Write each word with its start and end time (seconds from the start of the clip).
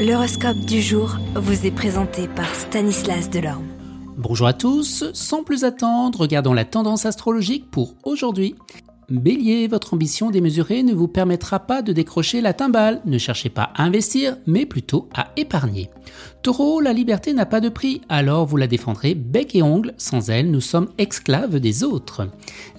L'horoscope 0.00 0.56
du 0.60 0.80
jour 0.80 1.18
vous 1.34 1.66
est 1.66 1.70
présenté 1.70 2.26
par 2.26 2.54
Stanislas 2.54 3.28
Delorme. 3.28 3.66
Bonjour 4.16 4.46
à 4.46 4.54
tous, 4.54 5.04
sans 5.12 5.44
plus 5.44 5.62
attendre, 5.62 6.20
regardons 6.20 6.54
la 6.54 6.64
tendance 6.64 7.04
astrologique 7.04 7.70
pour 7.70 7.96
aujourd'hui. 8.04 8.54
Bélier, 9.10 9.66
votre 9.66 9.94
ambition 9.94 10.30
démesurée 10.30 10.84
ne 10.84 10.94
vous 10.94 11.08
permettra 11.08 11.58
pas 11.58 11.82
de 11.82 11.92
décrocher 11.92 12.40
la 12.40 12.52
timbale. 12.52 13.00
Ne 13.04 13.18
cherchez 13.18 13.48
pas 13.48 13.70
à 13.74 13.82
investir, 13.82 14.36
mais 14.46 14.66
plutôt 14.66 15.08
à 15.14 15.32
épargner. 15.36 15.90
Taureau, 16.42 16.80
la 16.80 16.92
liberté 16.92 17.34
n'a 17.34 17.44
pas 17.44 17.60
de 17.60 17.68
prix, 17.68 18.00
alors 18.08 18.46
vous 18.46 18.56
la 18.56 18.66
défendrez 18.66 19.14
bec 19.14 19.54
et 19.54 19.62
ongle. 19.62 19.92
Sans 19.98 20.30
elle, 20.30 20.50
nous 20.50 20.60
sommes 20.60 20.88
esclaves 20.96 21.58
des 21.58 21.84
autres. 21.84 22.28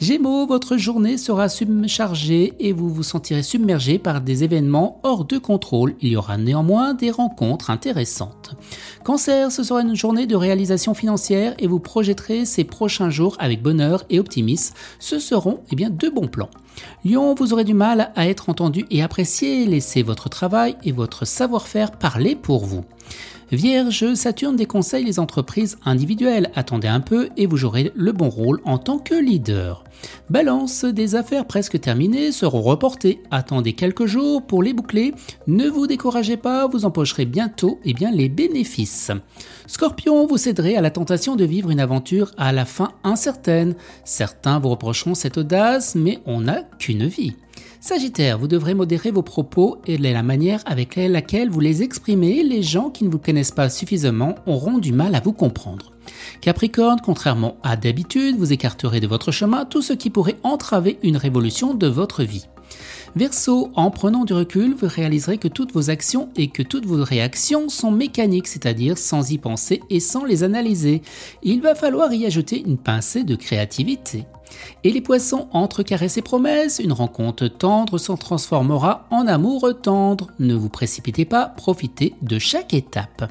Gémeaux, 0.00 0.46
votre 0.46 0.76
journée 0.76 1.18
sera 1.18 1.48
subchargée 1.48 2.54
et 2.58 2.72
vous 2.72 2.88
vous 2.88 3.02
sentirez 3.02 3.42
submergé 3.42 3.98
par 3.98 4.20
des 4.20 4.44
événements 4.44 5.00
hors 5.02 5.24
de 5.24 5.36
contrôle. 5.36 5.94
Il 6.00 6.08
y 6.08 6.16
aura 6.16 6.38
néanmoins 6.38 6.94
des 6.94 7.10
rencontres 7.10 7.70
intéressantes. 7.70 8.54
Cancer, 9.04 9.52
ce 9.52 9.62
sera 9.62 9.82
une 9.82 9.96
journée 9.96 10.26
de 10.26 10.36
réalisation 10.36 10.94
financière 10.94 11.54
et 11.58 11.66
vous 11.66 11.80
projetterez 11.80 12.46
ces 12.46 12.64
prochains 12.64 13.10
jours 13.10 13.36
avec 13.40 13.62
bonheur 13.62 14.04
et 14.10 14.20
optimisme. 14.20 14.74
Ce 15.00 15.18
seront 15.18 15.60
eh 15.70 15.76
bien, 15.76 15.90
deux 15.90 16.10
bons 16.10 16.19
plans. 16.28 16.50
Lion, 17.04 17.34
vous 17.34 17.52
aurez 17.52 17.64
du 17.64 17.74
mal 17.74 18.12
à 18.14 18.28
être 18.28 18.48
entendu 18.48 18.84
et 18.90 19.02
apprécié. 19.02 19.66
Laissez 19.66 20.02
votre 20.02 20.28
travail 20.28 20.76
et 20.84 20.92
votre 20.92 21.24
savoir-faire 21.24 21.92
parler 21.92 22.36
pour 22.36 22.64
vous. 22.64 22.84
Vierge, 23.52 24.14
Saturne 24.14 24.54
déconseille 24.54 25.04
les 25.04 25.18
entreprises 25.18 25.76
individuelles. 25.84 26.52
Attendez 26.54 26.86
un 26.86 27.00
peu 27.00 27.30
et 27.36 27.46
vous 27.46 27.56
jouerez 27.56 27.90
le 27.96 28.12
bon 28.12 28.28
rôle 28.28 28.60
en 28.64 28.78
tant 28.78 28.98
que 28.98 29.14
leader. 29.14 29.82
Balance, 30.30 30.84
des 30.84 31.16
affaires 31.16 31.46
presque 31.46 31.80
terminées 31.80 32.30
seront 32.30 32.62
reportées. 32.62 33.22
Attendez 33.32 33.72
quelques 33.72 34.06
jours 34.06 34.46
pour 34.46 34.62
les 34.62 34.72
boucler. 34.72 35.14
Ne 35.48 35.68
vous 35.68 35.88
découragez 35.88 36.36
pas, 36.36 36.68
vous 36.68 36.84
empocherez 36.84 37.24
bientôt 37.24 37.80
eh 37.84 37.92
bien, 37.92 38.12
les 38.12 38.28
bénéfices. 38.28 39.10
Scorpion, 39.66 40.26
vous 40.26 40.36
céderez 40.36 40.76
à 40.76 40.80
la 40.80 40.90
tentation 40.90 41.34
de 41.34 41.44
vivre 41.44 41.70
une 41.70 41.80
aventure 41.80 42.30
à 42.36 42.52
la 42.52 42.64
fin 42.64 42.92
incertaine. 43.02 43.74
Certains 44.04 44.60
vous 44.60 44.68
reprocheront 44.68 45.14
cette 45.16 45.38
audace, 45.38 45.96
mais 45.96 46.20
on 46.24 46.46
qu'une 46.78 47.06
vie. 47.06 47.34
Sagittaire, 47.80 48.38
vous 48.38 48.48
devrez 48.48 48.74
modérer 48.74 49.10
vos 49.10 49.22
propos 49.22 49.78
et 49.86 49.96
la 49.96 50.22
manière 50.22 50.62
avec 50.66 50.96
laquelle 50.96 51.48
vous 51.48 51.60
les 51.60 51.82
exprimez. 51.82 52.42
Les 52.42 52.62
gens 52.62 52.90
qui 52.90 53.04
ne 53.04 53.10
vous 53.10 53.18
connaissent 53.18 53.52
pas 53.52 53.70
suffisamment 53.70 54.34
auront 54.46 54.78
du 54.78 54.92
mal 54.92 55.14
à 55.14 55.20
vous 55.20 55.32
comprendre. 55.32 55.92
Capricorne, 56.42 57.00
contrairement 57.02 57.56
à 57.62 57.76
d'habitude, 57.76 58.36
vous 58.36 58.52
écarterez 58.52 59.00
de 59.00 59.06
votre 59.06 59.32
chemin 59.32 59.64
tout 59.64 59.80
ce 59.80 59.94
qui 59.94 60.10
pourrait 60.10 60.36
entraver 60.42 60.98
une 61.02 61.16
révolution 61.16 61.72
de 61.72 61.86
votre 61.86 62.22
vie. 62.22 62.46
Verseau, 63.16 63.70
en 63.74 63.90
prenant 63.90 64.24
du 64.24 64.34
recul, 64.34 64.74
vous 64.74 64.86
réaliserez 64.86 65.38
que 65.38 65.48
toutes 65.48 65.72
vos 65.72 65.90
actions 65.90 66.28
et 66.36 66.48
que 66.48 66.62
toutes 66.62 66.86
vos 66.86 67.02
réactions 67.02 67.68
sont 67.68 67.90
mécaniques, 67.90 68.46
c'est-à-dire 68.46 68.98
sans 68.98 69.32
y 69.32 69.38
penser 69.38 69.82
et 69.90 70.00
sans 70.00 70.24
les 70.24 70.44
analyser. 70.44 71.02
Il 71.42 71.60
va 71.60 71.74
falloir 71.74 72.12
y 72.12 72.24
ajouter 72.24 72.62
une 72.64 72.78
pincée 72.78 73.24
de 73.24 73.34
créativité. 73.34 74.26
Et 74.84 74.90
les 74.90 75.00
poissons, 75.00 75.48
entre 75.52 75.82
caresses 75.82 76.16
et 76.16 76.22
promesses, 76.22 76.80
une 76.82 76.92
rencontre 76.92 77.48
tendre 77.48 77.98
s'en 77.98 78.16
transformera 78.16 79.06
en 79.10 79.26
amour 79.26 79.70
tendre. 79.82 80.28
Ne 80.38 80.54
vous 80.54 80.68
précipitez 80.68 81.24
pas, 81.24 81.46
profitez 81.46 82.14
de 82.22 82.38
chaque 82.38 82.74
étape. 82.74 83.30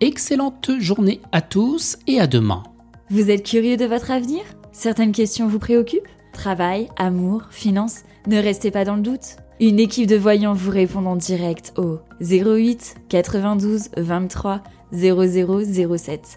Excellente 0.00 0.70
journée 0.78 1.20
à 1.32 1.40
tous 1.40 1.98
et 2.06 2.20
à 2.20 2.26
demain. 2.26 2.62
Vous 3.10 3.30
êtes 3.30 3.44
curieux 3.44 3.76
de 3.76 3.86
votre 3.86 4.10
avenir? 4.10 4.42
Certaines 4.72 5.12
questions 5.12 5.48
vous 5.48 5.58
préoccupent? 5.58 6.08
Travail, 6.32 6.88
amour, 6.96 7.42
finances? 7.50 8.00
Ne 8.26 8.38
restez 8.38 8.70
pas 8.70 8.84
dans 8.84 8.96
le 8.96 9.02
doute. 9.02 9.36
Une 9.60 9.78
équipe 9.78 10.06
de 10.06 10.16
voyants 10.16 10.54
vous 10.54 10.70
répond 10.70 11.04
en 11.04 11.16
direct 11.16 11.72
au 11.76 11.98
08 12.20 12.94
92 13.08 13.88
23 13.96 14.62
0007. 14.92 16.36